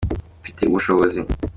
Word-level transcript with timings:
mbifitiye 0.39 0.67
ubushobozi. 0.69 1.19